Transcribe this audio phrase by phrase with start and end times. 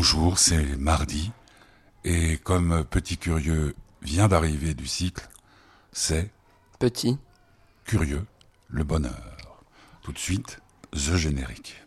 [0.00, 1.32] Bonjour, c'est mardi.
[2.04, 5.28] Et comme Petit Curieux vient d'arriver du cycle,
[5.90, 6.30] c'est
[6.78, 7.18] Petit.
[7.84, 8.24] Curieux,
[8.68, 9.36] le bonheur.
[10.02, 10.60] Tout de suite,
[10.92, 11.84] The Générique.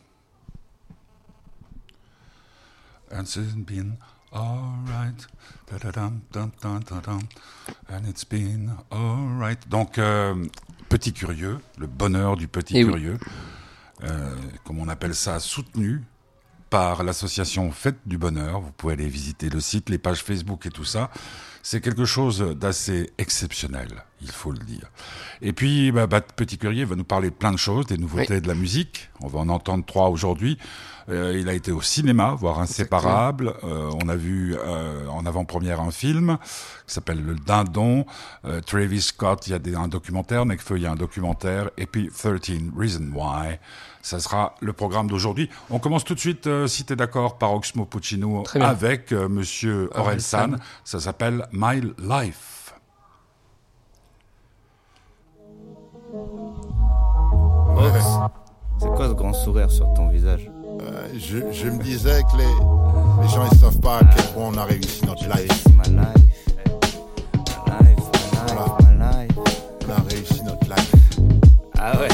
[3.14, 3.96] And it's been
[4.34, 5.26] alright.
[7.90, 9.70] And it's been alright.
[9.70, 10.36] Donc, euh,
[10.90, 12.92] Petit Curieux, le bonheur du Petit Eh oui.
[12.92, 13.18] Curieux,
[14.04, 14.36] euh,
[14.66, 16.04] comme on appelle ça, soutenu
[16.72, 18.62] par l'association Fête du Bonheur.
[18.62, 21.12] Vous pouvez aller visiter le site, les pages Facebook et tout ça.
[21.62, 24.90] C'est quelque chose d'assez exceptionnel, il faut le dire.
[25.44, 28.42] Et puis, bah, bah, Petit Curier va nous parler de plein de choses, des nouveautés
[28.42, 29.10] de la musique.
[29.20, 30.58] On va en entendre trois aujourd'hui.
[31.10, 33.54] Euh, il a été au cinéma, voir Inséparable.
[33.64, 36.38] Euh, on a vu euh, en avant-première un film
[36.88, 38.06] qui s'appelle Le Dindon.
[38.66, 40.46] Travis Scott, il y a des, un documentaire.
[40.46, 41.70] Necfeu, il y a un documentaire.
[41.78, 43.60] Et puis 13 Reasons Why.
[44.02, 45.50] Ça sera le programme d'aujourd'hui.
[45.70, 49.30] On commence tout de suite, euh, si tu es d'accord, par Oxmo Puccino avec euh,
[49.30, 50.56] Monsieur Orelsan.
[50.84, 52.74] Ça s'appelle My Life.
[58.80, 60.50] C'est quoi ce grand sourire sur ton visage?
[60.82, 64.46] Euh, je, je me disais que les, les gens ils savent pas à quel point
[64.48, 65.36] on a réussi notre life.
[65.36, 65.98] réussi ma life.
[67.68, 67.98] Ma life,
[68.34, 69.32] ma life, ma life.
[69.88, 70.96] On a réussi notre life.
[71.78, 72.10] Ah ouais.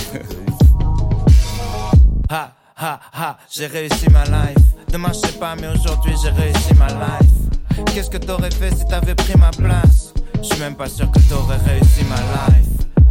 [2.29, 4.57] Ha ha ha, j'ai réussi ma life.
[4.91, 7.85] Demain je pas, mais aujourd'hui j'ai réussi ma life.
[7.93, 10.13] Qu'est-ce que t'aurais fait si t'avais pris ma place?
[10.35, 12.67] Je suis même pas sûr que t'aurais réussi ma life.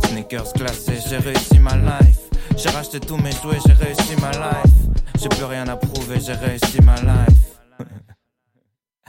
[0.06, 2.18] Sneakers glacés, j'ai réussi ma life.
[2.56, 4.74] J'ai racheté tous mes jouets, j'ai réussi ma life.
[5.18, 7.56] J'ai plus rien à prouver, j'ai réussi ma life.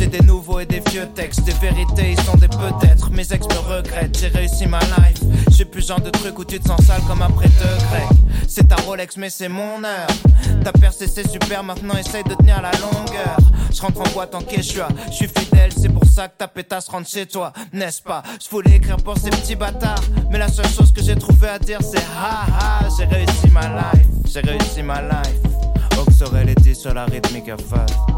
[0.00, 3.10] j'ai des nouveaux et des vieux textes, des vérités, ils sont des peut-être.
[3.10, 5.20] Mes ex me regrettent, j'ai réussi ma life.
[5.50, 8.18] J'ai plus genre de truc où tu te sens sale comme après deux grecs.
[8.48, 10.06] C'est ta Rolex, mais c'est mon heure.
[10.64, 13.36] T'as percé, c'est super, maintenant essaye de tenir la longueur.
[13.70, 16.88] Je rentre en boîte en quechua, je suis fidèle, c'est pour ça que ta pétasse
[16.88, 18.22] rentre chez toi, n'est-ce pas?
[18.42, 21.58] Je voulais écrire pour ces petits bâtards, mais la seule chose que j'ai trouvé à
[21.58, 25.42] dire c'est ha ha, j'ai réussi ma life, j'ai réussi ma life.
[25.98, 28.09] Ox aurait les 10 sur la rythmique à face.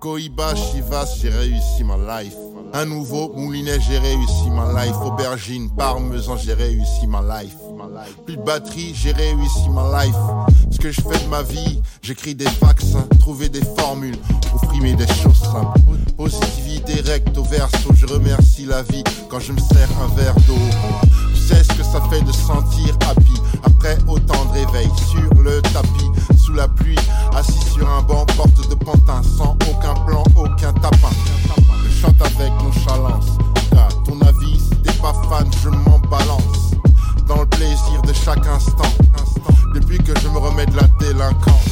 [0.00, 2.34] Cohiba, Chivas, j'ai réussi ma life.
[2.74, 4.96] Un nouveau moulinet, j'ai réussi ma life.
[5.04, 7.56] Aubergine, parmesan, j'ai réussi ma life.
[8.24, 10.14] Plus de batterie, j'ai réussi ma life.
[10.70, 14.16] Ce que je fais de ma vie, j'écris des vaccins, trouver des formules
[14.50, 15.80] pour frimer des choses simples.
[16.16, 20.54] Positivité recto verso, je remercie la vie quand je me sers un verre d'eau.
[21.34, 25.60] Tu sais ce que ça fait de sentir happy après autant de réveil sur le
[25.60, 26.98] tapis, sous la pluie,
[27.34, 31.10] assis sur un banc, porte de pantin, sans aucun plan, aucun tapin.
[31.84, 33.26] Je chante avec nonchalance,
[33.72, 36.76] car ton avis, t'es pas fan, je m'en balance.
[37.26, 38.92] Dans le plaisir de chaque instant,
[39.74, 41.68] depuis que je me remets de la délinquance.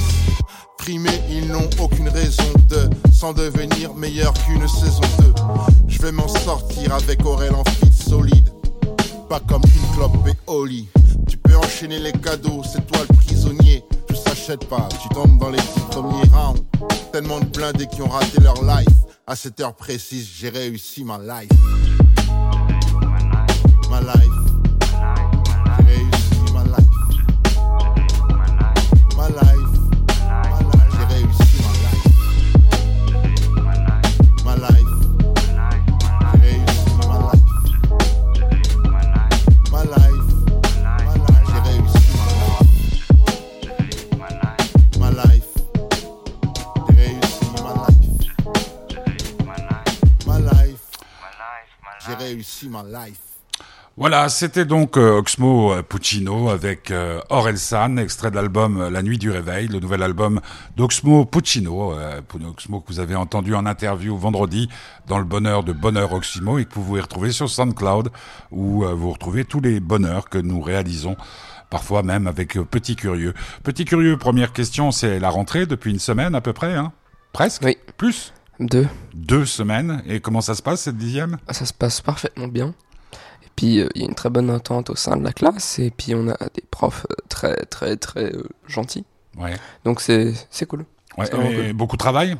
[0.79, 5.35] Primés, ils n'ont aucune raison de sans devenir meilleur qu'une saison 2.
[5.87, 8.51] Je vais m'en sortir avec Aurel en fit solide
[9.31, 10.89] pas comme une clope et Oli.
[11.51, 13.83] Tu peux enchaîner les cadeaux, c'est toi le prisonnier.
[14.09, 16.63] Je s'achète pas, tu tombes dans les dix premiers rounds.
[17.13, 18.87] Tellement de blindés qui ont raté leur life.
[19.27, 21.51] À cette heure précise, j'ai réussi ma life.
[23.91, 24.50] Ma life.
[52.41, 53.19] Réussi ma life.
[53.99, 59.19] Voilà, c'était donc euh, Oxmo euh, Puccino avec euh, Orelsan, extrait de l'album La Nuit
[59.19, 60.41] du Réveil, le nouvel album
[60.75, 61.95] d'Oxmo Puccino,
[62.49, 64.71] Oxmo que vous avez entendu en interview vendredi
[65.07, 68.11] dans le bonheur de Bonheur Oxmo et que vous pouvez retrouver sur SoundCloud
[68.51, 71.17] où vous retrouvez tous les bonheurs que nous réalisons
[71.69, 73.35] parfois même avec Petit Curieux.
[73.65, 76.93] Petit Curieux, première question, c'est la rentrée depuis une semaine à peu près, hein?
[77.33, 77.63] Presque?
[77.65, 77.77] Oui.
[77.99, 78.33] Plus?
[78.61, 78.87] Deux.
[79.15, 80.03] Deux semaines.
[80.07, 81.39] Et comment ça se passe cette dixième?
[81.51, 82.75] Ça se passe parfaitement bien.
[83.43, 85.79] Et puis, euh, il y a une très bonne entente au sein de la classe.
[85.79, 89.07] Et puis, on a des profs euh, très, très, très euh, gentils.
[89.39, 89.55] Ouais.
[89.85, 90.35] Donc, c'est
[90.69, 90.85] cool.
[91.17, 91.73] ouais et cool.
[91.73, 92.37] beaucoup de travail?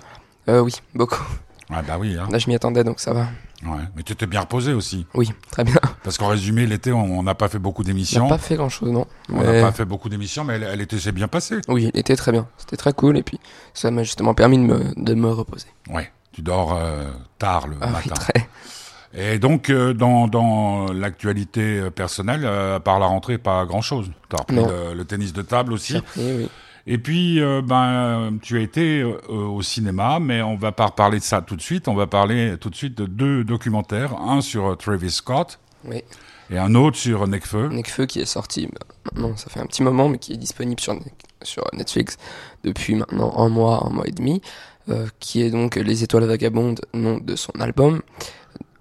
[0.49, 1.25] Euh, oui, beaucoup.
[1.71, 2.17] Ouais, bah oui.
[2.19, 2.27] Hein.
[2.31, 3.27] Là, je m'y attendais, donc ça va.
[3.65, 3.83] Ouais.
[3.95, 5.07] Mais tu étais bien reposé aussi.
[5.15, 5.77] Oui, très bien.
[6.03, 8.25] Parce qu'en résumé, l'été, on n'a pas fait beaucoup On d'émissions.
[8.25, 9.07] n'a pas fait grand-chose, non.
[9.31, 11.61] On n'a Mais- pas fait beaucoup d'émissions, mais était s'est bien passée.
[11.69, 12.49] Oui, était très bien.
[12.57, 13.39] C'était très cool, et puis
[13.75, 15.67] ça m'a justement permis de me, de me reposer.
[15.91, 16.11] Ouais.
[16.33, 18.15] Tu dors euh, tard le Ah oui, matin.
[18.15, 18.49] très.
[19.13, 24.11] Et donc, euh, dans, dans l'actualité personnelle, euh, à part la rentrée, pas grand-chose.
[24.29, 25.97] Tu as repris le, le tennis de table aussi.
[25.97, 26.49] Appris, oui.
[26.93, 31.21] Et puis, euh, ben, tu as été euh, au cinéma, mais on va pas reparler
[31.21, 31.87] de ça tout de suite.
[31.87, 34.21] On va parler tout de suite de deux documentaires.
[34.21, 36.03] Un sur euh, Travis Scott Oui.
[36.51, 37.69] et un autre sur Nekfeu.
[37.69, 40.81] Nekfeu qui est sorti bah, maintenant, ça fait un petit moment, mais qui est disponible
[40.81, 41.01] sur, Ne-
[41.43, 42.17] sur Netflix
[42.65, 44.43] depuis maintenant un mois, un mois et demi,
[44.89, 48.03] euh, qui est donc Les Étoiles Vagabondes, nom de son album,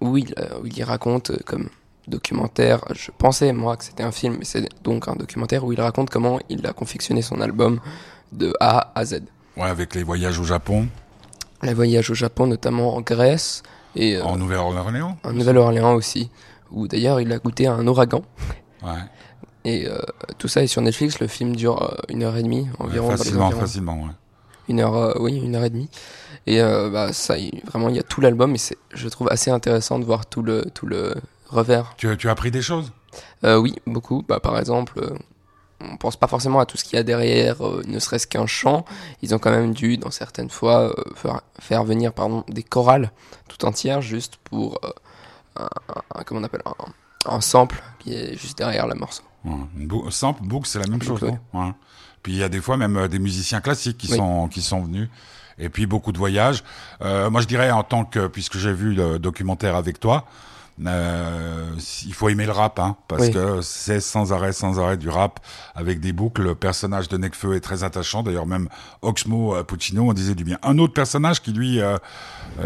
[0.00, 1.68] où il, où il y raconte comme
[2.10, 5.80] documentaire, je pensais moi que c'était un film, mais c'est donc un documentaire où il
[5.80, 7.80] raconte comment il a confectionné son album
[8.32, 9.20] de A à Z.
[9.56, 10.86] Ouais, avec les voyages au Japon,
[11.62, 13.62] Les voyages au Japon, notamment en Grèce,
[13.96, 15.16] et euh, en Nouvelle-Orléans.
[15.24, 16.30] en Nouvelle-Orléans aussi,
[16.70, 18.22] où d'ailleurs il a goûté à un ouragan.
[18.82, 18.90] Ouais.
[19.64, 19.98] Et euh,
[20.38, 21.18] tout ça est sur Netflix.
[21.20, 23.10] Le film dure euh, une heure et demie environ.
[23.10, 24.02] les facilement, facilement.
[24.04, 24.10] Ouais.
[24.68, 25.90] Une heure, oui, une heure et demie.
[26.46, 28.54] Et bah ça, il- vraiment, il y a tout l'album.
[28.54, 28.58] Et
[28.94, 31.12] je trouve assez intéressant de voir tout le tout le
[31.50, 31.92] revers.
[31.96, 32.92] Tu, tu as appris des choses?
[33.44, 34.24] Euh, oui, beaucoup.
[34.26, 35.16] Bah par exemple, euh,
[35.80, 38.46] on pense pas forcément à tout ce qu'il y a derrière, euh, ne serait-ce qu'un
[38.46, 38.84] chant.
[39.22, 43.10] Ils ont quand même dû, dans certaines fois, euh, faire, faire venir pardon des chorales
[43.48, 44.78] tout entières juste pour
[45.56, 45.68] un,
[46.24, 49.22] comment on appelle un, un sample qui est juste derrière le morceau.
[49.44, 49.52] Ouais.
[49.76, 51.20] Une bou- Sample, book, c'est la même chose.
[51.22, 51.72] Ouais.
[52.22, 54.18] Puis il y a des fois même des musiciens classiques qui Oui.
[54.18, 55.08] sont qui sont venus.
[55.58, 56.62] Et puis beaucoup de voyages.
[57.02, 60.24] Euh, moi, je dirais en tant que puisque j'ai vu le documentaire avec toi,
[60.86, 61.70] euh,
[62.06, 63.32] il faut aimer le rap, hein, parce Oui.
[63.32, 65.40] que c'est sans arrêt, sans arrêt du rap
[65.74, 66.42] avec des boucles.
[66.42, 68.22] Le personnage de Necfeu est très attachant.
[68.22, 68.68] D'ailleurs, même
[69.02, 70.58] Oxmo euh, Puccino, on disait du bien.
[70.62, 71.96] Un autre personnage qui lui euh,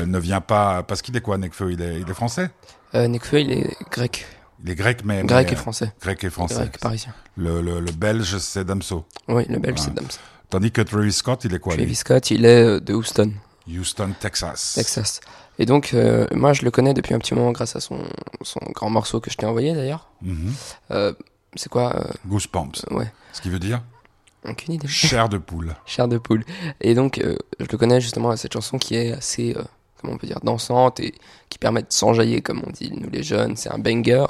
[0.07, 2.51] ne vient pas parce qu'il est quoi, Necfeu Il est il est français?
[2.95, 4.25] Nekfeu, il est grec.
[4.63, 5.93] Il est grec, mais Grec mais, et français.
[6.01, 6.55] Grec et français.
[6.55, 7.13] Grec parisien.
[7.37, 9.05] Le, le, le belge, c'est Damso.
[9.29, 10.07] Oui, le belge, c'est Dams.
[10.49, 13.33] Tandis que Travis Scott, il est quoi Travis Scott, il est de Houston,
[13.69, 14.75] Houston, Texas.
[14.75, 15.21] Texas.
[15.59, 17.99] Et donc, euh, moi, je le connais depuis un petit moment grâce à son,
[18.43, 20.09] son grand morceau que je t'ai envoyé d'ailleurs.
[20.23, 20.53] Mhm.
[20.91, 21.13] Euh,
[21.57, 22.85] c'est quoi euh, Goosebumps.
[22.91, 23.83] Ouais, Ce qui veut dire
[24.47, 24.89] aucune idée.
[24.89, 25.75] chair de poule.
[25.87, 26.45] Chair de poule.
[26.81, 29.57] Et donc, euh, je le connais justement à cette chanson qui est assez,
[30.01, 31.15] comment on peut dire, dansante et
[31.49, 33.57] qui permet de s'enjailler, comme on dit, nous les jeunes.
[33.57, 34.27] C'est un banger.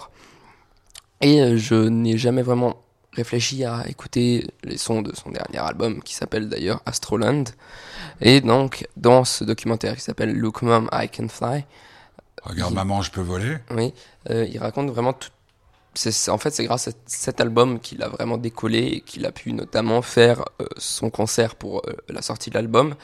[1.21, 2.77] Et je n'ai jamais vraiment
[3.15, 7.45] réfléchi à écouter les sons de son dernier album, qui s'appelle d'ailleurs Astroland.
[8.21, 11.65] Et donc, dans ce documentaire qui s'appelle Look Mom, I Can Fly,
[12.43, 13.57] Regarde, Il- maman, je peux voler.
[13.71, 13.95] oui,
[14.31, 15.31] euh, il raconte vraiment tout.
[16.29, 19.53] en fait, c'est grâce à cet album qu'il a vraiment décollé et qu'il a pu
[19.55, 22.97] notamment faire euh, son concert pour euh, la sortie de l'album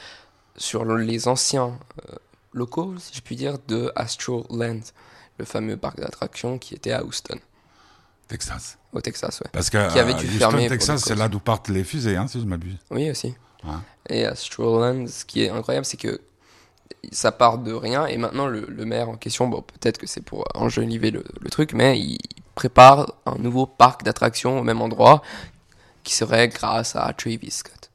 [0.57, 1.79] sur le- les anciens
[2.53, 4.81] locaux, si je puis dire, de Astroland,
[5.39, 7.39] le fameux parc d'attractions qui était à Houston,
[8.27, 8.77] Texas.
[8.93, 9.49] Au Texas, ouais.
[9.51, 12.15] Parce que Qui avait euh, dû Houston, fermer Texas, c'est là d'où partent les fusées,
[12.17, 12.77] hein, si je m'abuse.
[12.89, 13.35] Oui, aussi.
[13.63, 13.73] Ouais.
[14.09, 16.19] Et Astroland, ce qui est incroyable, c'est que
[17.11, 20.21] ça part de rien et maintenant le, le maire en question, bon, peut-être que c'est
[20.21, 22.19] pour enjoliver le, le truc, mais il
[22.55, 25.21] prépare un nouveau parc d'attractions au même endroit
[26.03, 27.89] qui serait grâce à Travis Scott.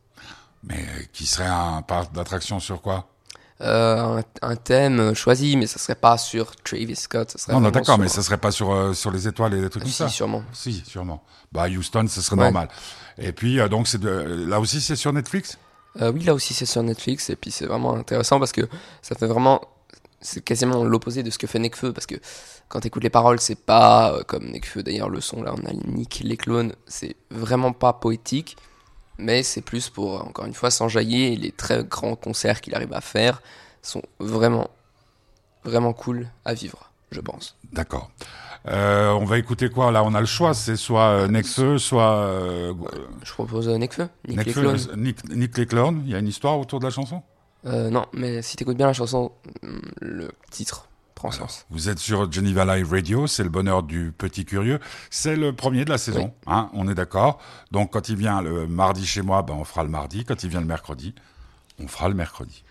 [0.65, 3.09] Mais euh, qui serait un parc d'attraction sur quoi?
[3.63, 7.31] Euh, un, un thème choisi, mais ça serait pas sur Travis Scott.
[7.31, 9.71] Ça serait Non, d'accord, mais ça serait pas sur, euh, sur les étoiles et des
[9.71, 10.09] trucs comme Si, ça.
[10.09, 10.43] sûrement.
[10.53, 11.23] Si, sûrement.
[11.53, 12.43] Bah, Houston, ce serait Ouais.
[12.45, 12.69] normal.
[13.17, 15.57] Et puis, euh, donc, c'est là aussi, c'est sur Netflix?
[15.99, 18.69] Oui, là aussi c'est sur Netflix et puis c'est vraiment intéressant parce que
[19.01, 19.63] ça fait vraiment
[20.21, 22.17] c'est quasiment l'opposé de ce que fait Nekfeu parce que
[22.69, 26.21] quand t'écoutes les paroles c'est pas comme Nekfeu d'ailleurs le son là on a Nick
[26.23, 28.59] les clones c'est vraiment pas poétique
[29.19, 32.93] mais c'est plus pour encore une fois s'enjailler et les très grands concerts qu'il arrive
[32.93, 33.43] à faire
[33.83, 34.71] sont vraiment
[35.65, 37.57] vraiment cool à vivre je pense.
[37.73, 38.11] D'accord.
[38.69, 39.91] Euh, on va écouter quoi?
[39.93, 40.55] Là, on a le choix.
[40.55, 42.75] C'est soit euh, Nexeux, soit euh,
[43.23, 44.57] je propose euh, Nekfeu Nick
[44.97, 46.03] Nick, Nick les clones.
[46.05, 47.23] Il y a une histoire autour de la chanson?
[47.65, 49.33] Non mais si t'écoutes bien la chanson
[50.01, 54.13] le titre prend Alors, sens Vous êtes sur Geneva Live Radio, c'est le bonheur du
[54.17, 54.79] petit curieux.
[55.11, 57.41] C'est le premier de la saison, hein, on est d'accord.
[57.73, 60.25] Donc quand il vient le mardi chez moi, ben, on fera le mardi.
[60.25, 61.15] Quand il vient le mercredi,
[61.83, 62.63] on fera le mercredi.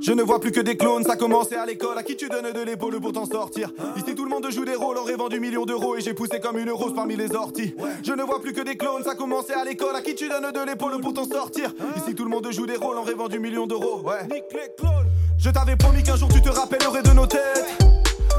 [0.00, 1.98] Je ne vois plus que des clones, ça commençait à l'école.
[1.98, 3.70] À qui tu donnes de l'épaule pour t'en sortir?
[3.96, 6.40] Ici tout le monde joue des rôles en rêvant du million d'euros et j'ai poussé
[6.40, 7.74] comme une rose parmi les orties.
[8.02, 9.96] Je ne vois plus que des clones, ça commençait à l'école.
[9.96, 11.72] À qui tu donnes de l'épaule pour t'en sortir?
[11.96, 14.02] Ici tout le monde joue des rôles en rêvant du million d'euros.
[14.02, 14.26] Ouais.
[15.38, 17.40] Je t'avais promis qu'un jour tu te rappellerais de nos têtes.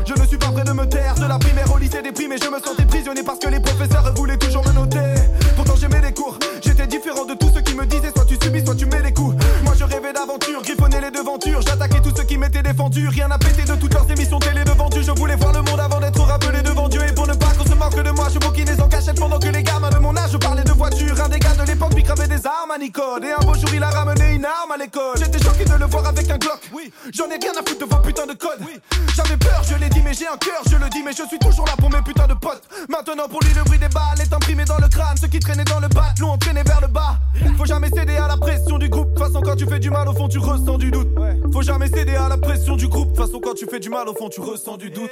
[0.05, 1.15] Je ne suis pas prêt de me taire.
[1.15, 4.37] De la primaire au lycée déprimé, je me sentais prisonnier parce que les professeurs voulaient
[4.37, 5.13] toujours me noter.
[5.55, 8.63] Pourtant j'aimais les cours, j'étais différent de tous ceux qui me disaient soit tu subis,
[8.63, 9.35] soit tu mets les coups.
[9.63, 11.61] Moi je rêvais d'aventure, griffonnais les devantures.
[11.61, 13.07] J'attaquais tous ceux qui m'étaient défendus.
[13.07, 15.01] Rien à péter de toutes leurs émissions télé devant Dieu.
[15.01, 17.01] Je voulais voir le monde avant d'être rappelé devant Dieu.
[17.07, 19.47] Et pour ne pas qu'on se moque de moi, je bouquinais en cachette pendant que
[19.47, 21.19] les gamins de mon âge parlaient de voitures.
[21.21, 21.29] Un
[21.75, 23.25] l'époque lui cravait des armes à Nicole.
[23.25, 25.17] Et un beau jour il a ramené une arme à l'école.
[25.17, 26.61] J'étais choqué de le voir avec un Glock.
[26.73, 28.61] Oui, j'en ai rien à foutre de vos putains de codes.
[28.61, 28.79] Oui,
[29.15, 31.39] j'avais peur, je l'ai dit, mais j'ai un cœur, je le dis, mais je suis
[31.39, 32.63] toujours là pour mes putains de potes.
[32.87, 35.17] Maintenant pour lui le bruit des balles est imprimé dans le crâne.
[35.19, 37.17] Ceux qui traînaient dans le bat l'ont entraîné vers le bas.
[37.57, 39.09] Faut jamais céder à la pression du groupe.
[39.09, 41.09] De toute façon quand tu fais du mal au fond tu ressens du doute.
[41.51, 43.11] Faut jamais céder à la pression du groupe.
[43.11, 45.11] De toute façon quand tu fais du mal au fond tu ressens du doute.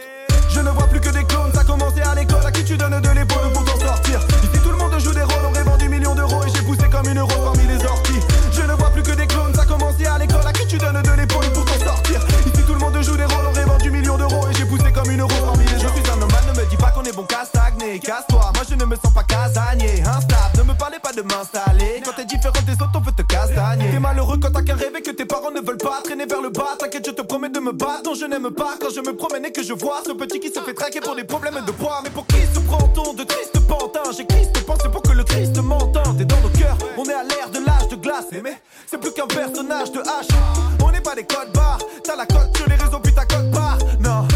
[0.49, 2.45] Je ne vois plus que des clones, ça a commencé à l'école.
[2.45, 4.19] À qui tu donnes de l'épaule pour t'en sortir?
[6.15, 8.19] D'euros et j'ai poussé comme une euro parmi les orties.
[8.51, 10.45] Je ne vois plus que des clones, ça a commencé à l'école.
[10.45, 13.25] À qui tu donnes de l'épaule pour t'en sortir Ici tout le monde joue des
[13.25, 16.11] rôles, on vendu millions d'euros et j'ai poussé comme une euro parmi les Je suis
[16.11, 17.99] un normal, ne me dis pas qu'on est bon qu'à stagner.
[17.99, 20.01] Casse-toi, moi je ne me sens pas casanier.
[20.01, 22.01] Instable, ne me parlez pas de m'installer.
[22.05, 23.91] Quand t'es différent des autres, on veut te castagner.
[23.91, 26.41] T'es malheureux quand t'as qu'un rêve et que tes parents ne veulent pas traîner vers
[26.41, 26.75] le bas.
[26.79, 28.03] T'inquiète, je te promets de me battre.
[28.05, 30.49] Non, je n'aime pas quand je me promène et que je vois ce petit qui
[30.49, 32.01] se fait traquer pour des problèmes de poids.
[32.03, 35.02] Mais pour qui se prend-on de triste pantin J'ai Christ pensé pour
[36.97, 38.25] on est à l'ère de l'âge de glace.
[38.31, 40.27] Mais c'est plus qu'un personnage de H.
[40.83, 41.79] On n'est pas des codes barres.
[42.03, 43.51] T'as la cote sur les réseaux, puis ta cote.
[43.99, 44.27] Non,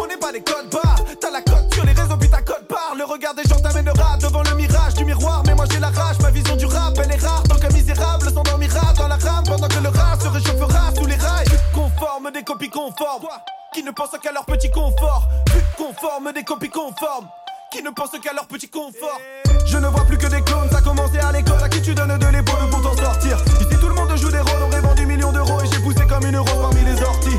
[0.00, 1.04] on n'est pas des codes barres.
[1.20, 2.94] T'as la cote sur les réseaux, puis ta cote barre.
[2.96, 5.42] Le regard des gens t'amènera devant le mirage du miroir.
[5.46, 7.42] Mais moi j'ai la rage, ma vision du rap, elle est rare.
[7.44, 11.16] Donc un misérable s'endormira dans la rame pendant que le rap se réchauffera sous les
[11.16, 11.48] rails.
[11.74, 13.28] Conforme des copies conformes.
[13.72, 15.28] Qui ne pensent qu'à leur petit confort.
[15.76, 17.28] Conforme des copies conformes.
[17.70, 19.20] Qui ne pensent qu'à leur petit confort.
[19.64, 21.62] Je ne vois plus que des clones, ça a commencé à l'école.
[21.62, 23.36] À qui tu donnes de l'épaule pour t'en sortir?
[23.60, 26.26] Ici tout le monde joue des rôles, on vendu millions d'euros et j'ai poussé comme
[26.26, 27.36] une euro parmi les orties.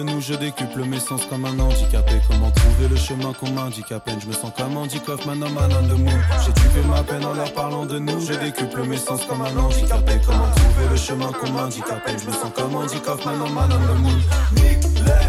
[0.00, 2.20] De nous, je décuple mes sens comme un handicapé.
[2.28, 5.50] Comment trouver le chemin qu'on m'indique à peine Je me sens comme Andy Kaufman, un
[5.50, 6.18] man de moon.
[6.44, 9.56] J'ai tué ma peine en leur parlant de nous, je décuple mes sens comme un
[9.56, 10.20] handicapé.
[10.24, 13.50] Comment trouver le chemin qu'on m'indique à peine Je me sens comme Andy Kaufman, un
[13.50, 15.19] man de moon.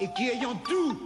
[0.00, 0.98] Et qui ayant tout,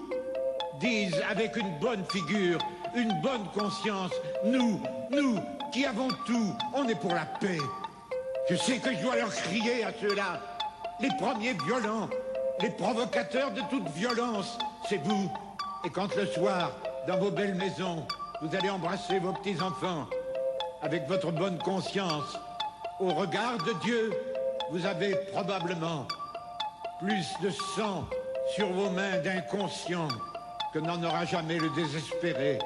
[0.80, 2.58] disent avec une bonne figure,
[2.94, 4.12] une bonne conscience,
[4.44, 4.80] nous,
[5.10, 5.38] nous,
[5.72, 7.58] qui avons tout, on est pour la paix.
[8.50, 10.40] Je sais que je dois leur crier à ceux-là,
[11.00, 12.08] les premiers violents,
[12.60, 14.58] les provocateurs de toute violence,
[14.88, 15.30] c'est vous.
[15.84, 16.72] Et quand le soir,
[17.06, 18.06] dans vos belles maisons,
[18.42, 20.06] vous allez embrasser vos petits-enfants,
[20.82, 22.38] avec votre bonne conscience,
[23.00, 24.12] au regard de Dieu,
[24.70, 26.06] vous avez probablement
[27.00, 28.04] plus de sang
[28.48, 30.08] sur vos mains d'inconscient
[30.72, 32.58] que n'en aura jamais le désespéré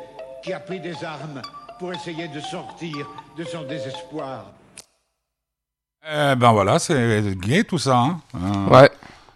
[0.42, 1.42] qui a pris des armes
[1.78, 3.06] pour essayer de sortir
[3.37, 4.47] de son désespoir.
[6.04, 7.99] Eh ben voilà, c'est gay tout ça.
[7.99, 8.90] Hein euh, ouais.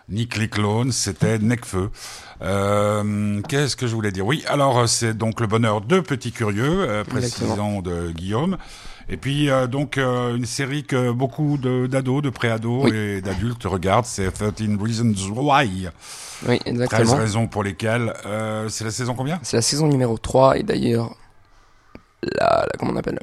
[0.09, 1.91] Nick les clones, c'était Necfeu.
[2.43, 4.27] Euh, Qu'est-ce que je voulais dire?
[4.27, 8.57] Oui, alors c'est donc le bonheur de petits curieux, euh, précisément de Guillaume.
[9.13, 14.07] Et puis euh, donc euh, une série que beaucoup d'ados, de, pré-ados et d'adultes regardent,
[14.07, 15.89] c'est 13 Reasons Why.
[16.47, 17.05] Oui, exactement.
[17.05, 18.15] 13 raisons pour lesquelles.
[18.25, 19.41] Euh, c'est la saison combien?
[19.43, 21.17] C'est la saison numéro 3 et d'ailleurs,
[22.23, 23.19] la, la, comment on appelle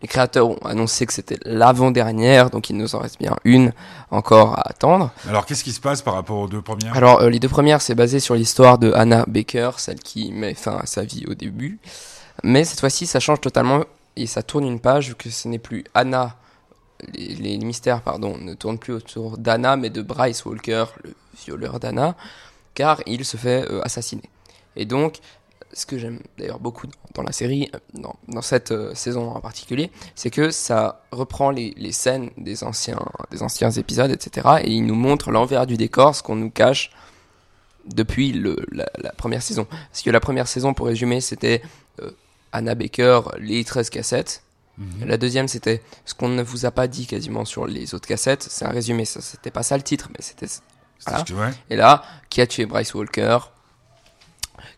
[0.00, 3.72] les créateurs ont annoncé que c'était l'avant-dernière, donc il nous en reste bien une
[4.10, 5.12] encore à attendre.
[5.28, 6.96] Alors qu'est-ce qui se passe par rapport aux deux premières?
[6.96, 10.78] Alors les deux premières, c'est basé sur l'histoire de Hannah Baker, celle qui met fin
[10.78, 11.78] à sa vie au début.
[12.42, 13.84] Mais cette fois-ci, ça change totalement
[14.16, 16.36] et ça tourne une page que ce n'est plus Anna,
[17.14, 21.14] les, mystères pardon, ne tournent plus autour d'Anna mais de Bryce Walker, le
[21.44, 22.16] violeur d'Anna,
[22.74, 24.30] car il se fait euh, assassiner.
[24.76, 25.18] Et donc,
[25.72, 27.78] ce que j'aime d'ailleurs beaucoup dans la série, euh,
[28.28, 33.00] dans, cette euh, saison en particulier, c'est que ça reprend les, scènes des anciens,
[33.30, 34.48] des anciens épisodes, etc.
[34.62, 36.92] Et il nous montre l'envers du décor, ce qu'on nous cache
[37.86, 39.64] depuis le, la, première saison.
[39.64, 41.62] Parce que la première saison, pour résumer, c'était
[42.52, 44.42] Anna Baker, les 13 cassettes.
[44.78, 45.06] Mhm.
[45.06, 48.46] La deuxième, c'était ce qu'on ne vous a pas dit quasiment sur les autres cassettes.
[48.48, 50.46] C'est un résumé, ça, c'était pas ça le titre, mais c'était.
[51.68, 53.38] Et là, qui a tué Bryce Walker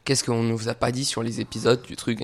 [0.04, 2.22] Qu'est-ce qu'on ne vous a pas dit sur les épisodes du truc?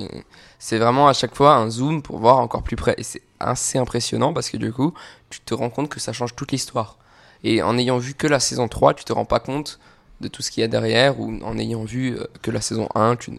[0.58, 2.94] C'est vraiment à chaque fois un zoom pour voir encore plus près.
[2.98, 4.92] Et c'est assez impressionnant parce que du coup,
[5.30, 6.98] tu te rends compte que ça change toute l'histoire.
[7.42, 9.80] Et en ayant vu que la saison 3, tu te rends pas compte
[10.20, 12.86] de tout ce qu'il y a derrière ou en ayant vu euh, que la saison
[12.94, 13.38] 1, tu ne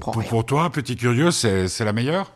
[0.00, 2.32] Pour, toi, Petit Curieux, c'est c'est la meilleure?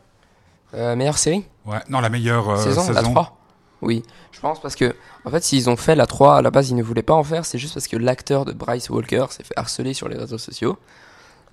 [0.75, 1.45] Euh, meilleure série?
[1.65, 2.93] Ouais, non, la meilleure euh, saison, saison.
[2.93, 3.39] la 3
[3.83, 4.95] Oui, je pense parce que,
[5.25, 7.25] en fait, s'ils ont fait la 3, à la base, ils ne voulaient pas en
[7.25, 10.39] faire, c'est juste parce que l'acteur de Bryce Walker s'est fait harceler sur les réseaux
[10.39, 10.79] sociaux.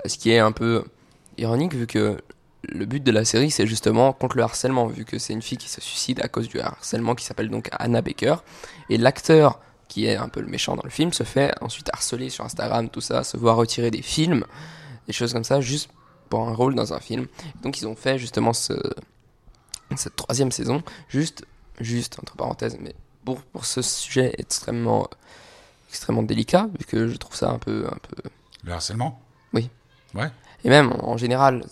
[0.05, 0.83] Ce qui est un peu
[1.37, 2.17] ironique, vu que
[2.63, 5.57] le but de la série, c'est justement contre le harcèlement, vu que c'est une fille
[5.57, 8.37] qui se suicide à cause du harcèlement, qui s'appelle donc Anna Baker.
[8.89, 12.29] Et l'acteur, qui est un peu le méchant dans le film, se fait ensuite harceler
[12.29, 14.45] sur Instagram, tout ça, se voit retirer des films,
[15.07, 15.89] des choses comme ça, juste
[16.29, 17.27] pour un rôle dans un film.
[17.61, 18.73] Donc ils ont fait justement ce,
[19.95, 21.45] cette troisième saison, juste,
[21.79, 22.95] juste entre parenthèses, mais
[23.25, 25.07] pour, pour ce sujet extrêmement,
[25.89, 28.29] extrêmement délicat, vu que je trouve ça un peu, un peu.
[28.63, 29.19] Le harcèlement?
[30.65, 31.65] Et même en général,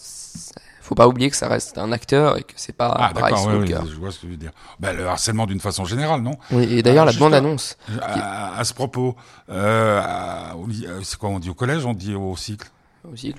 [0.82, 3.48] faut pas oublier que ça reste un acteur et que c'est pas Ah, Bryce d'accord,
[3.48, 3.90] oui, oui, Walker.
[3.90, 4.52] je vois ce que tu veux dire.
[4.82, 6.34] Ben, le harcèlement d'une façon générale, non?
[6.52, 7.78] Oui, et d'ailleurs, Ah, la bande annonce.
[8.02, 9.16] à, à ce propos,
[9.50, 12.70] euh, euh, c'est quoi on dit au collège, on dit au cycle?
[13.12, 13.34] Aussi.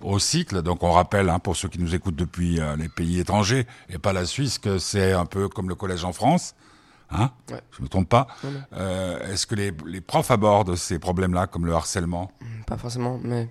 [0.00, 0.62] au cycle.
[0.62, 3.98] Donc on rappelle, hein, pour ceux qui nous écoutent depuis euh, les pays étrangers et
[3.98, 6.54] pas la Suisse, que c'est un peu comme le collège en France.
[7.10, 7.60] Hein Ouais.
[7.70, 8.26] Je me trompe pas.
[8.72, 12.32] Euh, Est-ce que les, les profs abordent ces problèmes-là, comme le harcèlement?
[12.66, 13.48] Pas forcément, mais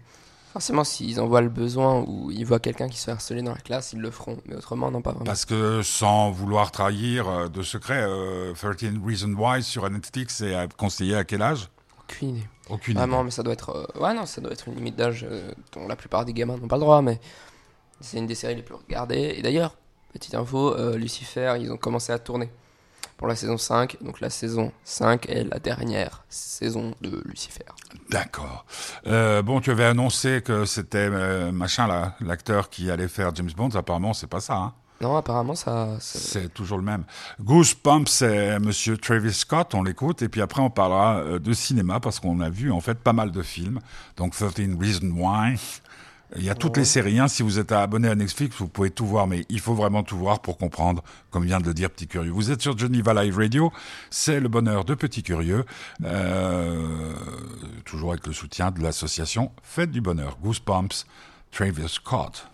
[0.51, 3.53] forcément, s'ils en voient le besoin ou ils voient quelqu'un qui se fait harceler dans
[3.53, 4.37] la classe, ils le feront.
[4.45, 5.25] Mais autrement, non, pas vraiment.
[5.25, 10.53] Parce que sans vouloir trahir euh, de secret, euh, 13 Reasons Why sur Netflix est
[10.53, 11.69] euh, conseillé à quel âge?
[12.01, 12.47] Aucune idée.
[12.69, 13.25] Aucune Vraiment, idée.
[13.25, 13.69] mais ça doit être.
[13.95, 16.57] euh, Ouais, non, ça doit être une limite d'âge euh, dont la plupart des gamins
[16.57, 17.19] n'ont pas le droit, mais
[18.01, 19.33] c'est une des séries les plus regardées.
[19.37, 19.75] Et d'ailleurs,
[20.13, 22.49] petite info, euh, Lucifer, ils ont commencé à tourner
[23.17, 23.97] pour la saison 5.
[24.01, 27.63] Donc la saison 5 est la dernière saison de Lucifer.
[28.09, 28.65] D'accord.
[29.07, 33.51] Euh, bon, tu avais annoncé que c'était euh, machin là, l'acteur qui allait faire James
[33.55, 33.69] Bond.
[33.75, 34.55] Apparemment, c'est pas ça.
[34.55, 34.73] Hein.
[35.01, 35.97] Non, apparemment, ça.
[35.99, 37.03] C'est toujours le même.
[37.41, 41.99] Goosebumps, c'est Monsieur Travis Scott, on l'écoute, et puis après on parlera euh, de cinéma
[41.99, 43.79] parce qu'on a vu en fait pas mal de films.
[44.17, 45.57] Donc 13 Reasons Why.
[46.37, 47.19] Il y a toutes les séries.
[47.19, 47.27] hein.
[47.27, 50.17] Si vous êtes abonné à Netflix, vous pouvez tout voir, mais il faut vraiment tout
[50.17, 52.31] voir pour comprendre, comme vient de le dire Petit Curieux.
[52.31, 53.71] Vous êtes sur Geneva Live Radio,
[54.09, 55.65] c'est le bonheur de Petit Curieux,
[56.03, 57.13] euh,
[57.85, 60.37] toujours avec le soutien de l'association Fête du Bonheur.
[60.41, 61.05] Goosebumps,
[61.51, 62.47] Travis Scott.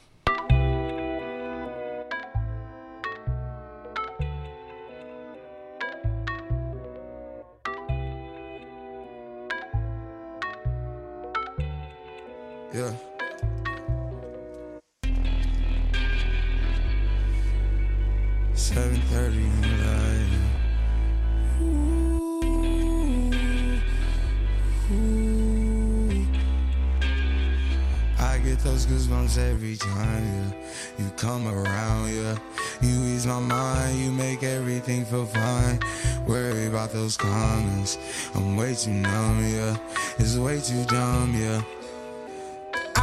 [12.74, 12.94] Yeah.
[18.54, 20.30] Seven thirty in the light.
[21.62, 22.54] Ooh,
[24.94, 26.26] ooh.
[28.20, 30.52] I get those goosebumps every time, yeah.
[30.98, 32.38] You come around, yeah.
[32.82, 35.82] You ease my mind, you make everything feel fine.
[36.26, 37.98] Worry about those comments.
[38.34, 39.76] I'm way too numb, yeah.
[40.20, 41.62] It's way too dumb, yeah.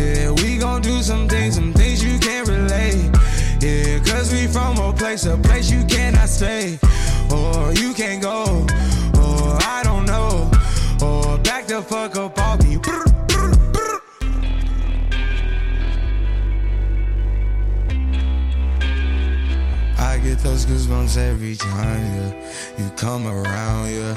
[0.00, 3.10] Yeah, we gon' do some things, some things you can't relate.
[3.60, 6.78] Yeah, cause we from a place, a place you cannot stay.
[7.30, 8.66] Or you can't go,
[9.20, 10.50] or I don't know.
[11.06, 14.00] Or back the fuck up brr, brr.
[19.98, 22.32] I get those goosebumps every time, yeah.
[22.78, 24.16] You come around, yeah.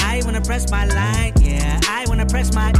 [0.21, 1.79] I wanna press my line, yeah.
[1.89, 2.71] I wanna press my.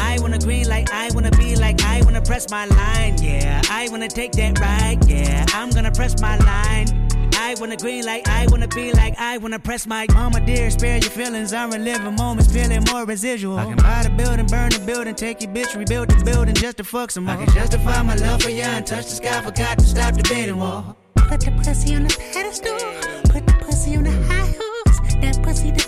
[0.00, 3.22] I wanna green like I wanna be like I wanna press my line.
[3.22, 5.04] Yeah, I wanna take that ride.
[5.06, 7.06] Yeah, I'm gonna press my line.
[7.34, 10.96] I wanna green like I wanna be like I wanna press my mama dear spare
[10.96, 14.80] your feelings I'm reliving moments feeling more residual I can buy the building burn the
[14.80, 18.02] building take your bitch rebuild the building just to fuck some more I can justify
[18.02, 21.40] my love for you and touch the sky forgot to stop the bidding war Put
[21.40, 22.76] the pussy on the pedestal
[23.32, 24.78] put the pussy on the high horse
[25.22, 25.87] that pussy to that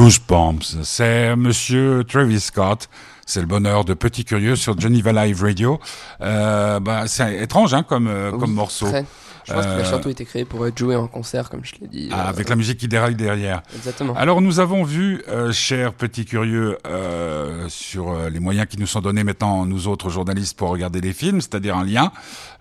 [0.00, 2.90] Goosebumps, c'est Monsieur Travis Scott.
[3.24, 5.80] C'est le bonheur de Petit Curieux sur Geneva Live Radio.
[6.20, 8.88] Euh, bah, c'est étrange hein, comme, euh, Oui, comme morceau.
[8.90, 9.06] très.
[9.46, 11.74] Je pense qu'il a Euh, surtout été créé pour être joué en concert, comme je
[11.80, 12.08] l'ai dit.
[12.12, 13.62] Ah, euh, avec la musique qui déraille derrière.
[13.74, 14.14] Exactement.
[14.16, 19.00] Alors nous avons vu, euh, cher petit curieux, euh, sur les moyens qui nous sont
[19.00, 22.10] donnés maintenant nous autres journalistes pour regarder les films, c'est-à-dire un lien,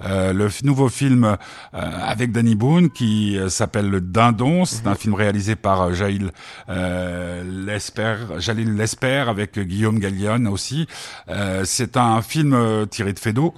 [0.04, 1.36] euh, le nouveau film euh,
[1.74, 6.32] avec Danny Boone qui s'appelle Le Dindon, c'est un film réalisé par Jaïl
[6.70, 10.88] euh, Lesper, Jalil Lesper avec Guillaume Gallion aussi.
[11.30, 13.54] Euh, c'est un film tiré de Fédo.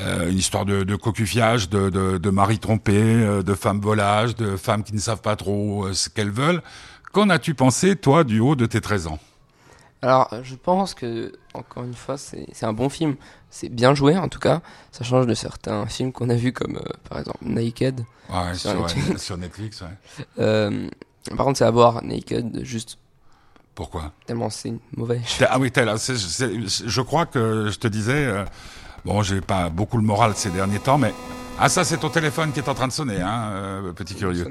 [0.00, 4.36] Euh, une histoire de, de cocufiage, de, de, de maris trompés, euh, de femmes volages,
[4.36, 6.62] de femmes qui ne savent pas trop euh, ce qu'elles veulent.
[7.12, 9.18] Qu'en as-tu pensé, toi, du haut de tes 13 ans?
[10.00, 13.16] Alors, je pense que, encore une fois, c'est un bon film.
[13.50, 14.60] C'est bien joué, en tout cas.
[14.92, 18.04] Ça change de certains films qu'on a vus, comme euh, par exemple Naked.
[18.28, 19.22] ouais, Sur sur, Netflix.
[19.24, 20.24] sur Netflix, ouais.
[20.38, 20.88] Euh,
[21.36, 22.98] par contre, c'est à voir Naked, juste
[23.74, 24.12] Pourquoi?
[24.26, 25.20] tellement c'est mauvais.
[25.48, 28.32] Ah oui, je crois que je te disais,
[29.04, 31.12] bon, j'ai pas beaucoup le moral ces derniers temps, mais
[31.58, 34.48] ah ça, c'est ton téléphone qui est en train de sonner, hein, euh, petit curieux.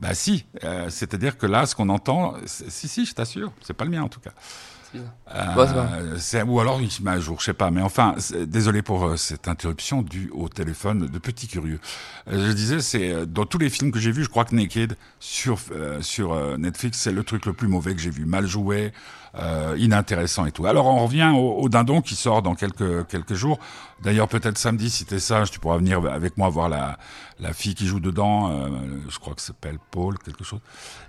[0.00, 3.84] Bah si, euh, c'est-à-dire que là, ce qu'on entend, si si, je t'assure, c'est pas
[3.84, 4.30] le mien en tout cas.
[5.32, 7.70] Euh, c'est- ou alors il se met à jour, je sais pas.
[7.70, 11.78] Mais enfin, désolé pour euh, cette interruption due au téléphone de petit curieux.
[12.28, 14.96] Euh, je disais, c'est dans tous les films que j'ai vus, je crois que Naked
[15.20, 15.60] sur
[16.00, 18.92] sur Netflix, c'est le truc le plus mauvais que j'ai vu, mal joué,
[19.38, 20.66] euh, inintéressant et tout.
[20.66, 23.58] Alors on revient au, au Dindon qui sort dans quelques quelques jours.
[24.02, 26.98] D'ailleurs, peut-être samedi, si t'es sage, tu pourras venir avec moi voir la
[27.38, 28.50] la fille qui joue dedans.
[28.50, 28.68] euh,
[29.08, 30.60] je crois que s'appelle Paul, quelque chose.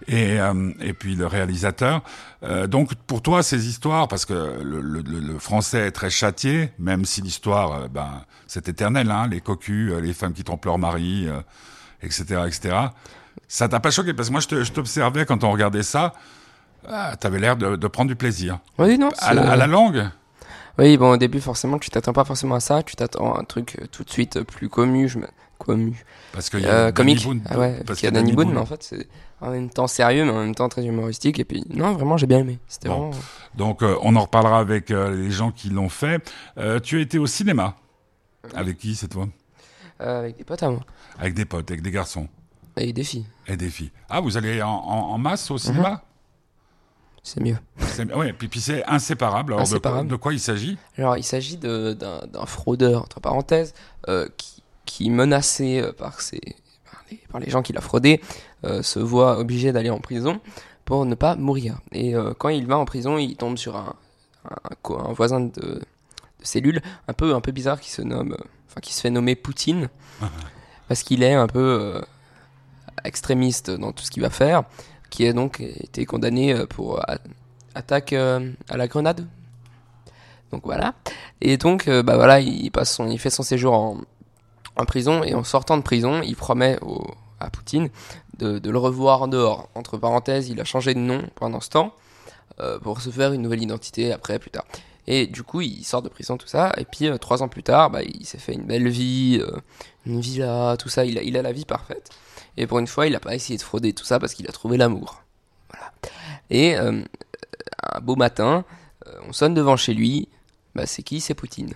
[0.08, 2.02] Et euh, et puis le réalisateur.
[2.44, 6.72] Euh, donc pour toi, ces histoires, parce que le, le, le- français est très châtié,
[6.80, 10.66] même si l'histoire, euh, ben c'est éternel, hein, les cocus, euh, les femmes qui trompent
[10.66, 11.28] leur mari,
[12.02, 12.76] etc., etc.
[13.48, 14.14] Ça t'a pas choqué?
[14.14, 16.14] Parce que moi je t'observais quand on regardait ça.
[16.88, 18.60] Ah, T'avais l'air de, de prendre du plaisir.
[18.78, 19.10] Oui, non.
[19.20, 20.10] À à la langue?
[20.78, 22.82] Oui, bon, au début, forcément, tu t'attends pas forcément à ça.
[22.84, 25.08] Tu t'attends à un truc euh, tout de suite euh, plus commu.
[25.08, 25.28] Je me...
[25.60, 26.04] Commu.
[26.34, 27.24] Parce qu'il y a Euh, Danny comique.
[27.24, 27.42] Boone.
[27.48, 29.08] Ah ouais, parce qu'il y a Danny Boone, mais en fait, c'est
[29.42, 31.38] en même temps sérieux, mais en même temps très humoristique.
[31.40, 32.58] Et puis, non, vraiment, j'ai bien aimé.
[32.68, 33.10] C'était Bon.
[33.12, 33.24] vraiment.
[33.56, 36.24] Donc euh, on en reparlera avec euh, les gens qui l'ont fait.
[36.84, 37.76] Tu as été au cinéma.
[38.56, 39.28] Avec qui cette fois?
[40.00, 40.80] Avec des potes à moi.
[41.20, 42.28] Avec des potes, avec des garçons
[42.76, 43.28] Et des filles.
[43.46, 43.92] et des filles.
[44.10, 46.02] Ah, vous allez en, en- en masse au cinéma?
[47.24, 47.58] C'est mieux.
[48.16, 49.54] Ouais, puis, puis c'est inséparable.
[49.54, 50.10] Alors de quoi- Inséparable.
[50.10, 50.78] De, quoi il s'agit?
[50.98, 53.74] Alors, il s'agit d'un fraudeur, entre parenthèses,
[54.08, 56.42] euh, qui, qui menacé euh, par, ses,
[56.92, 58.22] par, les, par les gens qui l'a fraudé,
[58.66, 60.42] euh, se voit obligé d'aller en prison
[60.84, 61.80] pour ne pas mourir.
[61.92, 63.94] Et euh, quand il va en prison, il tombe sur un,
[64.50, 65.82] un, voisin de, de
[66.42, 68.36] cellule un peu, un peu bizarre qui se nomme,
[68.68, 69.90] enfin qui se fait nommer Poutine,
[70.88, 72.02] parce qu'il est un peu
[73.04, 74.64] extrémiste dans tout ce qu'il va faire,
[75.12, 77.20] qui a donc été condamné euh, pour a-
[77.76, 79.28] attaque euh, à la grenade.
[80.52, 80.96] Donc voilà.
[81.42, 85.36] Et donc, euh, bah voilà, il, passe son, il fait son séjour en, prison et
[85.36, 86.80] en sortant de prison, il promet
[87.40, 87.90] à Poutine
[88.40, 89.70] de, le revoir dehors.
[89.76, 91.94] Entre parenthèses, il a changé de nom pendant ce temps
[92.60, 94.66] euh, pour se faire une nouvelle identité après, plus tard.
[95.08, 96.74] Et du coup, il sort de prison, tout ça.
[96.78, 99.58] Et puis, euh, trois ans plus tard, bah, il s'est fait une belle vie, euh,
[100.06, 101.06] une villa, tout ça.
[101.06, 102.10] Il a, il a la vie parfaite.
[102.58, 104.52] Et pour une fois, il n'a pas essayé de frauder tout ça parce qu'il a
[104.52, 105.24] trouvé l'amour.
[105.72, 105.92] Voilà.
[106.50, 107.02] Et euh,
[107.94, 108.66] un beau matin,
[109.08, 110.28] euh, on sonne devant chez lui.
[110.76, 111.22] Bah, c'est qui?
[111.22, 111.74] C'est Poutine.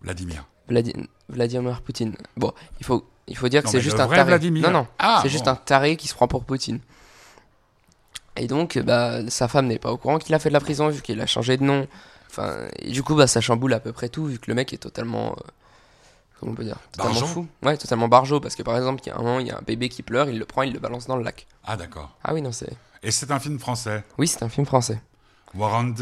[0.00, 0.46] Vladimir.
[0.68, 2.14] Vladi- Vladimir Poutine.
[2.36, 4.24] Bon, il faut, il faut dire que c'est juste un taré.
[4.24, 4.62] Vladimir.
[4.62, 6.80] Non, non, Ah, c'est juste un taré qui se prend pour Poutine.
[8.36, 10.88] Et donc, bah, sa femme n'est pas au courant qu'il a fait de la prison
[10.88, 11.88] vu qu'il a changé de nom.
[12.30, 14.72] Enfin, et du coup, bah, ça chamboule à peu près tout vu que le mec
[14.72, 15.32] est totalement.
[15.32, 15.50] euh,
[16.38, 17.46] comment on peut dire Totalement fou.
[17.62, 18.40] Ouais, totalement barjot.
[18.40, 20.02] Parce que par exemple, il y a un moment, il y a un bébé qui
[20.02, 21.46] pleure, il le prend, il le balance dans le lac.
[21.64, 22.16] Ah, d'accord.
[22.24, 22.72] Ah oui, non, c'est.
[23.02, 24.04] Et c'est un film français?
[24.18, 25.00] Oui, c'est un film français.
[25.54, 25.94] Warren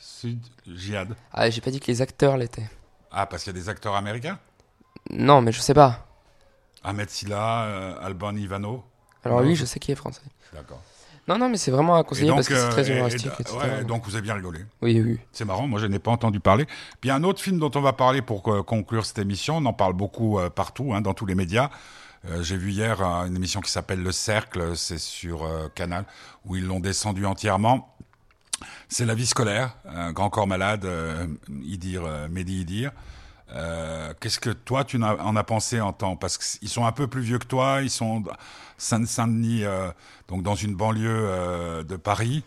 [0.00, 1.14] Sud Jihad.
[1.32, 2.68] Ah, j'ai pas dit que les acteurs l'étaient.
[3.10, 4.38] Ah, parce qu'il y a des acteurs américains?
[5.10, 6.06] Non, mais je sais pas.
[6.82, 8.84] Ahmed Silla, euh, Alban Ivano?
[9.24, 9.46] Alors Non.
[9.46, 10.20] lui, je sais qu'il est français.
[10.52, 10.82] D'accord.
[11.26, 13.32] Non, non, mais c'est vraiment à conseiller parce que c'est euh, très et- et- humoristique.
[13.40, 13.56] etc.
[13.58, 14.60] ouais, donc vous avez bien rigolé.
[14.82, 15.18] Oui, oui.
[15.32, 16.66] C'est marrant, moi je n'ai pas entendu parler.
[17.00, 19.72] Puis un autre film dont on va parler pour euh, conclure cette émission, on en
[19.72, 21.70] parle beaucoup euh, partout, hein, dans tous les médias.
[22.28, 26.04] Euh, J'ai vu hier euh, une émission qui s'appelle Le Cercle, c'est sur euh, Canal,
[26.44, 27.94] où ils l'ont descendu entièrement.
[28.88, 31.26] C'est La vie scolaire, un grand corps malade, euh,
[31.64, 32.92] Idir, euh, Mehdi Idir.
[33.52, 36.86] Euh, Qu'est-ce que toi tu en as, en as pensé en temps Parce qu'ils sont
[36.86, 38.22] un peu plus vieux que toi, ils sont
[38.78, 39.90] Saint-Denis, euh,
[40.28, 42.42] donc dans une banlieue euh, de Paris.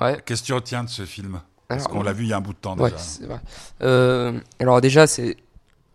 [0.00, 0.20] Ouais.
[0.24, 1.40] Qu'est-ce que tu retiens de ce film?
[1.68, 3.38] Parce qu'on l'a vu il y a un bout de temps Ouais, déjà.
[3.80, 4.40] vrai.
[4.58, 5.36] Alors déjà, c'est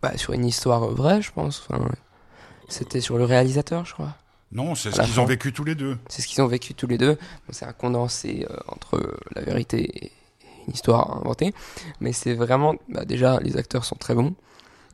[0.02, 1.64] bah, sur une histoire vraie, je pense.
[1.68, 1.86] Enfin,
[2.68, 4.14] C'était sur le réalisateur, je crois.
[4.50, 5.98] Non, c'est ce qu'ils ont vécu tous les deux.
[6.08, 7.14] C'est ce qu'ils ont vécu tous les deux.
[7.14, 10.12] Bon, c'est un condensé entre la vérité et
[10.68, 11.52] une histoire inventée.
[12.00, 12.74] Mais c'est vraiment...
[12.88, 14.34] Bah, déjà, les acteurs sont très bons.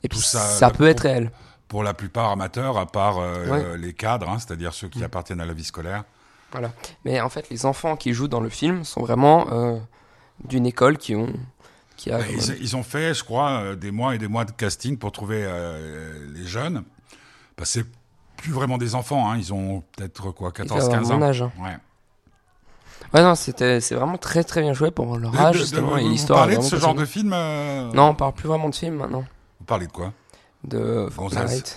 [0.02, 1.30] Et puis Tout ça, ça, peut être réel.
[1.68, 3.78] Pour la plupart amateurs, à part euh, Ouais.
[3.78, 5.04] les cadres, hein, c'est-à-dire ceux qui Mm.
[5.04, 6.04] appartiennent à la vie scolaire.
[6.52, 6.72] Voilà.
[7.04, 9.78] Mais en fait, les enfants qui jouent dans le film sont vraiment euh,
[10.44, 11.32] d'une école qui ont...
[11.96, 14.44] Qui a, Bah, ils, ils ont fait, je crois, euh, des mois et des mois
[14.44, 15.46] de casting pour trouver
[16.34, 16.84] les jeunes.
[17.56, 17.84] Bah, c'est
[18.36, 21.22] plus vraiment des enfants, hein, ils ont peut-être quoi, doivent 14, avoir 15 mon ans.
[21.22, 21.52] âge, hein.
[21.60, 21.76] Ouais.
[23.12, 26.08] Ouais, non, c'était, c'est vraiment très très bien joué pour leur âge, justement, et vous
[26.10, 26.40] l'histoire.
[26.40, 28.96] parlez est de ce genre de film euh, Non, on parle plus vraiment de film
[28.96, 29.24] maintenant.
[29.60, 30.12] Vous parlez de quoi?
[30.64, 31.38] De Gonzès.
[31.38, 31.76] Fortnite.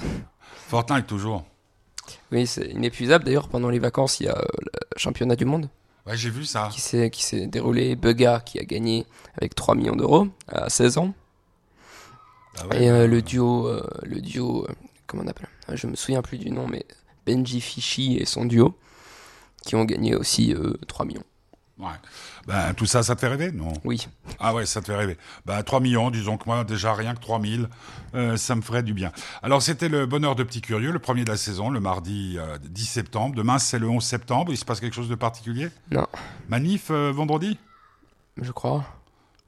[0.67, 1.43] Fortnite toujours.
[2.31, 3.23] Oui, c'est inépuisable.
[3.25, 5.69] D'ailleurs, pendant les vacances, il y a euh, le championnat du monde
[6.07, 6.69] Ouais, j'ai vu ça.
[6.71, 7.95] qui s'est, qui s'est déroulé.
[7.95, 9.05] Bugga qui a gagné
[9.37, 11.13] avec 3 millions d'euros à 16 ans.
[12.59, 13.69] Ah ouais, et euh, le duo,
[14.03, 14.65] le duo
[15.05, 15.49] comment on appelle?
[15.73, 16.85] Je me souviens plus du nom, mais
[17.25, 18.73] Benji Fischi et son duo
[19.67, 21.23] qui ont gagné aussi euh, 3 millions.
[21.77, 21.87] ouais.
[22.47, 23.73] Ben, tout ça, ça te fait rêver Non?
[23.83, 24.07] Oui.
[24.39, 25.17] Ah ouais, ça te fait rêver.
[25.45, 27.63] Ben, 3 millions, disons que moi, déjà rien que 3 000,
[28.15, 29.11] euh, ça me ferait du bien.
[29.43, 32.57] Alors, c'était le bonheur de Petit Curieux, le premier de la saison, le mardi euh,
[32.63, 33.35] 10 septembre.
[33.35, 34.53] Demain, c'est le 11 septembre.
[34.53, 35.67] Il se passe quelque chose de particulier?
[35.91, 36.07] Non,
[36.47, 37.59] Manif euh, vendredi?
[38.41, 38.85] Je crois.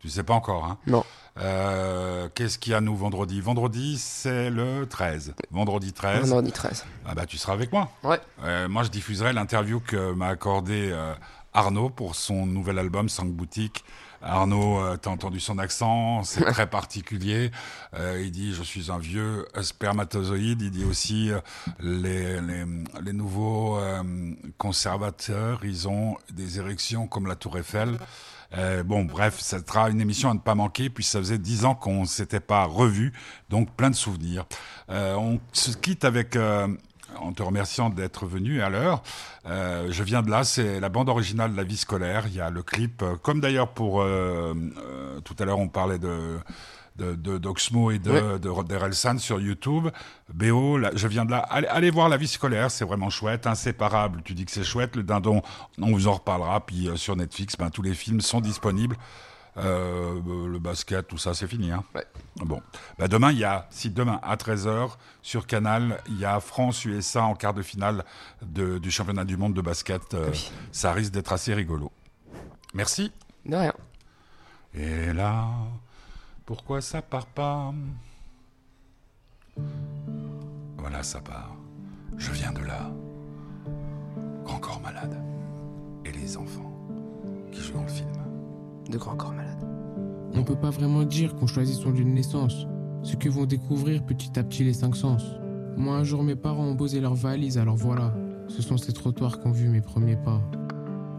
[0.02, 0.78] Tu sais pas encore, hein?
[0.88, 1.06] Non.
[1.38, 3.39] Euh, Qu'est-ce qu'il y a, nous, vendredi?
[3.42, 5.34] Vendredi, c'est le 13.
[5.52, 6.30] Vendredi 13.
[6.30, 6.86] Vendredi 13.
[7.06, 7.89] Ah bah, tu seras avec moi.
[8.04, 8.20] Ouais.
[8.44, 11.13] Euh, moi, je diffuserai l'interview que m'a accordé euh,
[11.54, 13.84] Arnaud pour son nouvel album Sang Boutique.
[14.22, 17.52] Arnaud, euh, t'as entendu son accent, c'est très particulier.
[17.94, 20.62] Euh, il dit je suis un vieux spermatozoïde.
[20.62, 21.39] Il dit aussi euh,
[21.80, 22.65] les, les,
[23.02, 24.04] les nouveaux euh,
[24.58, 27.98] conservateurs, ils ont des érections comme la Tour Eiffel.
[28.58, 31.66] Euh, bon, bref, ça sera une émission à ne pas manquer, puis ça faisait dix
[31.66, 33.14] ans qu'on ne s'était pas revu,
[33.50, 34.46] donc plein de souvenirs.
[34.90, 36.68] Euh, on se quitte avec, euh,
[37.18, 39.04] en te remerciant d'être venu à l'heure.
[39.46, 42.26] Euh, je viens de là, c'est la bande originale de la vie scolaire.
[42.28, 45.68] Il y a le clip, euh, comme d'ailleurs pour euh, euh, tout à l'heure, on
[45.68, 46.38] parlait de
[47.00, 48.40] de, de d'Oxmo et de, Ouais.
[48.40, 49.88] de sur YouTube.
[50.34, 51.40] BO, là, je viens de là.
[51.50, 54.22] Allez, allez voir la vie scolaire, c'est vraiment chouette, inséparable.
[54.24, 55.42] Tu dis que c'est chouette, le dindon,
[55.82, 56.66] on vous en reparlera.
[56.66, 58.98] Puis euh, sur Netflix, ben, tous les films sont disponibles.
[59.58, 61.72] Euh, le basket, tout ça, c'est fini.
[61.72, 62.06] Hein Ouais.
[62.38, 62.62] Bon,
[62.98, 67.24] bah demain, il y a, si demain à 13h sur Canal, il y a France-USA
[67.24, 68.06] en quart de finale
[68.42, 70.14] de- du championnat du monde de basket.
[70.14, 70.52] Euh, Oui.
[70.72, 71.92] Ça risque d'être assez rigolo.
[72.74, 73.12] Merci.
[73.46, 73.74] De rien.
[74.76, 75.48] Et là,
[76.50, 77.72] pourquoi ça part pas
[80.80, 81.56] Voilà, ça part.
[82.18, 82.90] Je viens de là.
[84.46, 85.16] Grand corps malade.
[86.06, 86.74] Et les enfants
[87.52, 88.10] qui jouent dans le film.
[88.90, 89.64] De grands corps malades.
[90.34, 92.66] On peut pas vraiment dire qu'on choisit son lieu de naissance.
[93.04, 95.24] Ce que vont découvrir petit à petit les cinq sens.
[95.78, 98.12] Moi, un jour, mes parents ont posé leurs valises, alors voilà.
[98.48, 100.42] Ce sont ces trottoirs qu'ont vu mes premiers pas.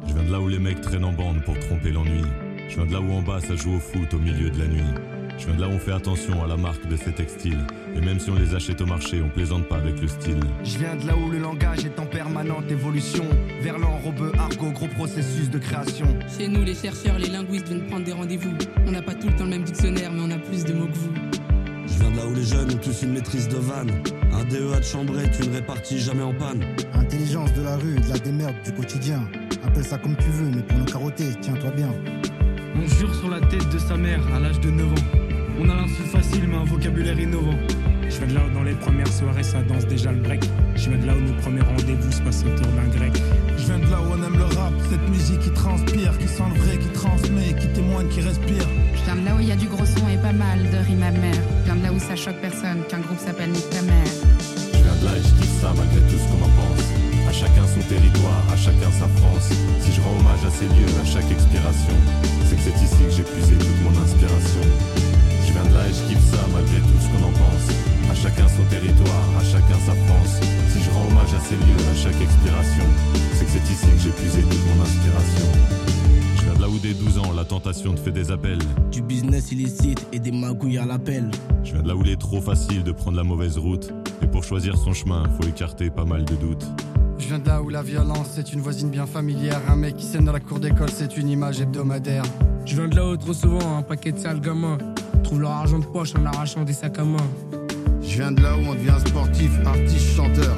[0.09, 2.25] Je viens de là où les mecs traînent en bande pour tromper l'ennui.
[2.69, 4.67] Je viens de là où en bas ça joue au foot au milieu de la
[4.67, 5.10] nuit.
[5.41, 7.65] Je viens de là où on fait attention à la marque de ces textiles.
[7.97, 10.39] Et même si on les achète au marché, on plaisante pas avec le style.
[10.63, 13.25] Je viens de là où le langage est en permanente évolution.
[13.63, 16.07] Verlan, robeux, argot, gros processus de création.
[16.37, 18.53] Chez nous, les chercheurs, les linguistes viennent prendre des rendez-vous.
[18.87, 20.89] On n'a pas tout le temps le même dictionnaire, mais on a plus de mots
[20.89, 21.15] que vous.
[21.87, 24.03] Je viens de là où les jeunes ont tous une maîtrise de vanne.
[24.35, 26.63] Un DEA de chambrée, tu ne répartis jamais en panne.
[26.93, 29.27] Intelligence de la rue, de la démerde du quotidien.
[29.65, 31.95] Appelle ça comme tu veux, mais pour nous carotter, tiens-toi bien.
[32.77, 35.30] On jure sur la tête de sa mère à l'âge de 9 ans.
[35.63, 37.59] On a l'insulte facile, mais un vocabulaire innovant.
[38.09, 40.43] Je viens de là où dans les premières soirées ça danse déjà le break.
[40.75, 43.13] Je viens de là où nos premiers rendez-vous se passent autour d'un grec.
[43.59, 46.49] Je viens de là où on aime le rap, cette musique qui transpire, qui sent
[46.55, 48.65] le vrai, qui transmet, qui témoigne, qui respire.
[48.95, 50.79] Je viens de là où il y a du gros son et pas mal de
[50.79, 51.45] rimes amères.
[51.61, 54.13] Je viens de là où ça choque personne qu'un groupe s'appelle Nick ta mère.
[54.73, 56.89] Je viens de là et je kiffe ça malgré tout ce qu'on en pense.
[57.29, 59.53] À chacun son territoire, à chacun sa France.
[59.81, 61.97] Si je rends hommage à ces lieux, à chaque expiration,
[62.49, 65.10] c'est que c'est ici que j'ai puisé toute mon inspiration.
[65.61, 67.69] Je viens de là et je kiffe ça malgré tout ce qu'on en pense.
[68.11, 70.41] À chacun son territoire, à chacun sa France.
[70.69, 72.85] Si je rends hommage à ces lieux, à chaque expiration,
[73.35, 75.47] c'est que c'est ici que j'ai puisé toute mon inspiration.
[76.37, 78.59] Je viens de là où dès 12 ans, la tentation te fait des appels.
[78.91, 81.31] Du business illicite et des magouilles à l'appel.
[81.63, 83.93] Je viens de là où il est trop facile de prendre la mauvaise route.
[84.23, 86.67] Et pour choisir son chemin, faut écarter pas mal de doutes.
[87.19, 89.61] Je viens de là où la violence est une voisine bien familière.
[89.69, 92.25] Un mec qui scène dans la cour d'école, c'est une image hebdomadaire.
[92.65, 94.79] Je viens de là où trop souvent un paquet de sales gamins
[95.23, 97.19] trouvent leur argent de poche en arrachant des sacs à main.
[98.03, 100.57] Je viens de là où on devient sportif, artiste, chanteur,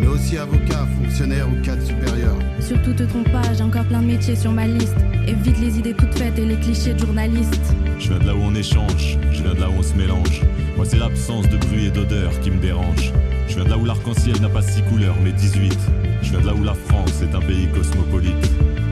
[0.00, 2.36] mais aussi avocat, fonctionnaire ou cadre supérieur.
[2.60, 4.96] Surtout te trompe pas, j'ai encore plein de métiers sur ma liste.
[5.26, 7.74] Évite les idées toutes faites et les clichés de journalistes.
[7.98, 10.42] Je viens de là où on échange, je viens de là où on se mélange.
[10.76, 13.12] Moi, c'est l'absence de bruit et d'odeur qui me dérange.
[13.48, 15.78] Je viens de là où l'arc-en-ciel n'a pas six couleurs, mais 18.
[16.22, 18.50] Je viens de là où la France est un pays cosmopolite.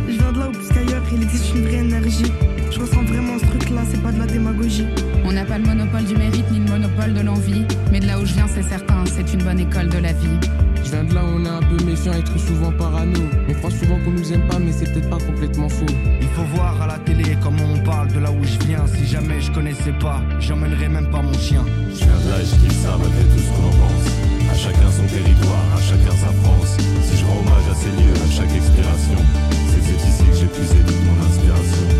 [0.08, 2.32] Je viens de là où plus qu'ailleurs il existe une vraie énergie.
[2.80, 4.86] Je ressens vraiment ce truc-là, c'est pas de la démagogie.
[5.26, 7.66] On n'a pas le monopole du mérite ni le monopole de l'envie.
[7.92, 10.38] Mais de là où je viens, c'est certain, c'est une bonne école de la vie.
[10.82, 13.20] Je viens de là où on est un peu méfiant et trop souvent parano.
[13.50, 15.92] On croit souvent qu'on nous aime pas, mais c'est peut-être pas complètement faux.
[16.22, 18.86] Il faut voir à la télé comment on parle de là où je viens.
[18.86, 21.62] Si jamais je connaissais pas, j'emmènerais même pas mon chien.
[21.90, 24.08] Je viens de là et je kiffe ça malgré tout ce qu'on en pense.
[24.50, 26.78] À chacun son territoire, à chacun sa France.
[27.02, 29.20] Si je rends hommage à ces lieux, à chaque expiration,
[29.68, 31.99] c'est que c'est ici que j'ai puisé toute mon inspiration.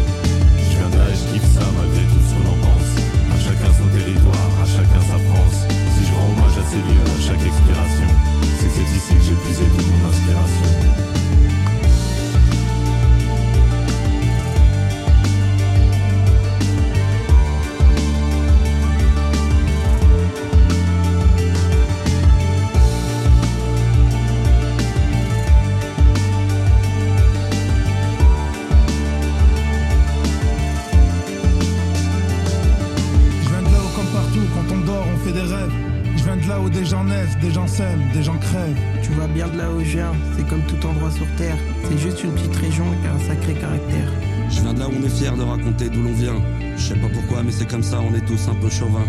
[47.71, 49.07] Comme ça, on est tous un peu chauvins.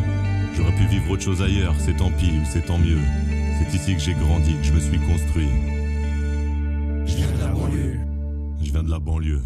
[0.55, 2.99] J'aurais pu vivre autre chose ailleurs, c'est tant pis ou c'est tant mieux.
[3.57, 5.49] C'est ici que j'ai grandi, que je me suis construit.
[7.05, 7.99] Je viens de la banlieue.
[8.61, 9.41] Je viens de la banlieue.